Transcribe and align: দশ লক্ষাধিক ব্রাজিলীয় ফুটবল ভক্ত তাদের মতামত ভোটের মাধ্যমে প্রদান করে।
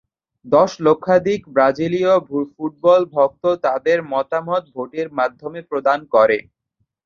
দশ 0.45 0.71
লক্ষাধিক 0.81 1.41
ব্রাজিলীয় 1.55 2.13
ফুটবল 2.51 3.01
ভক্ত 3.15 3.43
তাদের 3.65 3.97
মতামত 4.13 4.63
ভোটের 4.75 5.07
মাধ্যমে 5.19 5.59
প্রদান 5.69 5.99
করে। 6.13 6.37